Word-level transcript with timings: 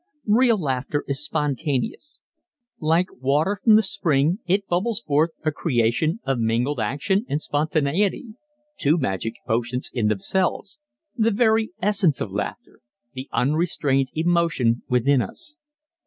Real 0.25 0.59
laughter 0.59 1.05
is 1.07 1.23
spontaneous. 1.23 2.21
Like 2.79 3.05
water 3.21 3.59
from 3.63 3.75
the 3.75 3.83
spring 3.83 4.39
it 4.47 4.65
bubbles 4.67 4.99
forth 4.99 5.29
a 5.45 5.51
creation 5.51 6.19
of 6.23 6.39
mingled 6.39 6.79
action 6.79 7.23
and 7.29 7.39
spontaneity 7.39 8.29
two 8.79 8.97
magic 8.97 9.35
potions 9.45 9.91
in 9.93 10.07
themselves 10.07 10.79
the 11.15 11.29
very 11.29 11.73
essence 11.83 12.19
of 12.19 12.31
laughter 12.31 12.79
the 13.13 13.29
unrestrained 13.31 14.09
emotion 14.15 14.81
within 14.89 15.21
us! 15.21 15.57